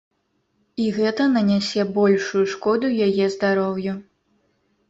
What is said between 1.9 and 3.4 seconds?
большую шкоду яе